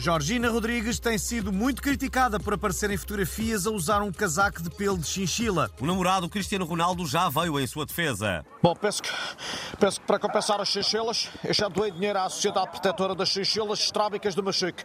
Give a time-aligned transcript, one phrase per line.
[0.00, 4.70] Georgina Rodrigues tem sido muito criticada por aparecer em fotografias a usar um casaco de
[4.70, 5.68] pelo de chinchila.
[5.80, 8.46] O namorado Cristiano Ronaldo já veio em sua defesa.
[8.62, 9.10] Bom, penso que,
[9.76, 13.80] penso que para compensar as chinchilas, eu já doei dinheiro à Sociedade Protetora das Chinchilas
[13.80, 14.84] Estrábicas do Machique.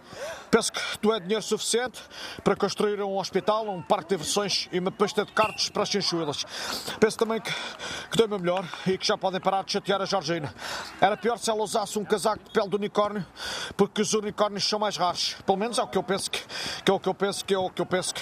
[0.49, 2.01] Penso que doei dinheiro suficiente
[2.43, 5.89] para construir um hospital, um parque de diversões e uma pista de cartos para as
[5.89, 6.43] chinchilas.
[6.99, 7.51] Penso também que,
[8.09, 10.51] que dei o meu melhor e que já podem parar de chatear a Georgina.
[10.99, 13.23] Era pior se ela usasse um casaco de pele de unicórnio,
[13.77, 15.35] porque os unicórnios são mais raros.
[15.45, 16.41] Pelo menos é o que eu penso que,
[16.83, 18.21] que é o que eu penso que é o que eu penso que.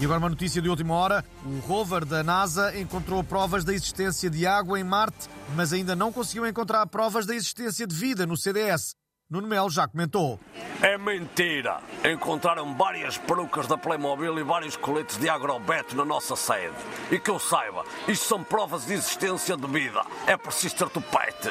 [0.00, 1.24] E agora uma notícia de última hora.
[1.44, 6.12] O rover da NASA encontrou provas da existência de água em Marte, mas ainda não
[6.12, 8.96] conseguiu encontrar provas da existência de vida no CDS.
[9.30, 10.38] Nuno Melo já comentou.
[10.82, 11.80] É mentira!
[12.04, 16.74] Encontraram várias perucas da Playmobil e vários coletes de agrobet na nossa sede.
[17.10, 20.02] E que eu saiba, isto são provas de existência de vida.
[20.26, 21.50] É preciso ter tupete.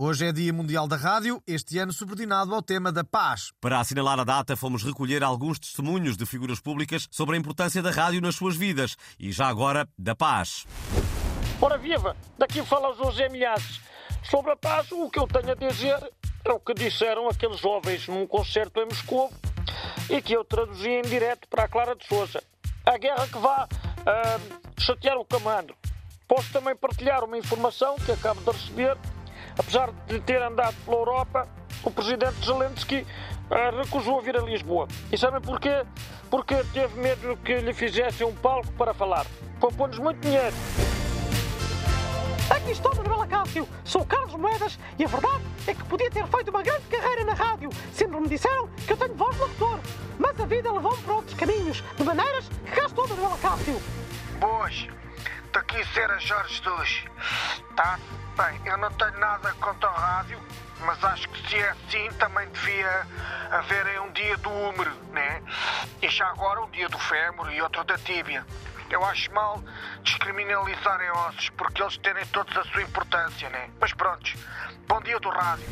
[0.00, 3.50] Hoje é Dia Mundial da Rádio, este ano subordinado ao tema da paz.
[3.60, 7.90] Para assinalar a data, fomos recolher alguns testemunhos de figuras públicas sobre a importância da
[7.90, 10.64] rádio nas suas vidas e já agora da paz.
[11.60, 13.80] Ora viva, daqui fala o José Milhazes.
[14.22, 15.98] Sobre a paz, o que eu tenho a dizer
[16.44, 19.32] é o que disseram aqueles jovens num concerto em Moscou
[20.08, 22.40] e que eu traduzi em direto para a Clara de Souza.
[22.86, 23.68] A guerra que vá
[24.06, 24.38] ah,
[24.78, 25.74] chatear o comando.
[26.28, 28.96] Posso também partilhar uma informação que acabo de receber.
[29.56, 31.48] Apesar de ter andado pela Europa,
[31.82, 33.06] o presidente Zelensky
[33.50, 34.88] ah, recusou vir a Lisboa.
[35.10, 35.84] E sabem porquê?
[36.30, 39.26] Porque teve medo que lhe fizessem um palco para falar.
[39.60, 40.54] Poupou-nos muito dinheiro.
[42.50, 43.68] Aqui estou, Manuela Cássio.
[43.84, 47.34] Sou Carlos Moedas e a verdade é que podia ter feito uma grande carreira na
[47.34, 47.70] rádio.
[47.92, 49.80] Sempre me disseram que eu tenho voz de locutor.
[50.18, 53.80] Mas a vida levou-me para outros caminhos, de maneiras que cá estou, Manuela Cássio.
[54.40, 54.88] Boas,
[55.52, 57.04] daqui será Jorge Jesus.
[57.76, 57.98] Tá?
[58.36, 60.40] Bem, eu não tenho nada contra o rádio,
[60.80, 63.06] mas acho que se é assim também devia
[63.50, 65.42] haver um dia do húmero, né?
[66.00, 68.46] E já agora um dia do fémur e outro da tíbia.
[68.90, 69.62] Eu acho mal
[70.02, 73.68] descriminalizarem ossos porque eles terem todos a sua importância, né?
[73.78, 74.32] Mas pronto,
[74.88, 75.66] bom dia do rádio.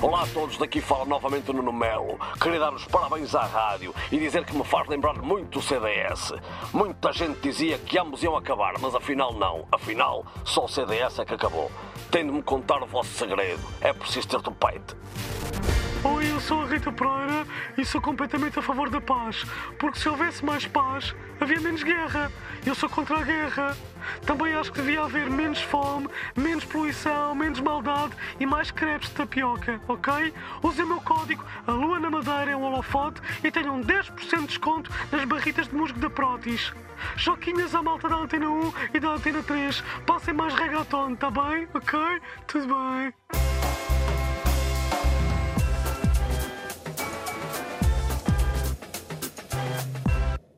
[0.00, 2.18] Olá a todos, daqui fala novamente o Nuno Melo.
[2.40, 6.32] Queria dar os parabéns à rádio e dizer que me faz lembrar muito o CDS.
[6.72, 9.66] Muita gente dizia que ambos iam acabar, mas afinal não.
[9.72, 11.70] Afinal, só o CDS é que acabou.
[12.12, 13.62] Tem de me contar o vosso segredo.
[13.80, 14.94] É preciso ter tupete.
[16.04, 17.46] Oi, eu sou a Rita Pereira
[17.78, 19.44] e sou completamente a favor da paz.
[19.78, 22.32] Porque se houvesse mais paz, havia menos guerra.
[22.66, 23.76] Eu sou contra a guerra.
[24.26, 29.14] Também acho que devia haver menos fome, menos poluição, menos maldade e mais crepes de
[29.14, 30.34] tapioca, ok?
[30.60, 34.46] Usem o meu código A Lua na Madeira é um holofote e tenham 10% de
[34.48, 36.72] desconto nas barritas de musgo da Protis.
[37.14, 39.80] Joquinhas à malta da Antena 1 e da Antena 3.
[40.04, 41.68] Passem mais reggaeton, tá bem?
[41.72, 41.96] Ok?
[42.48, 43.41] Tudo bem.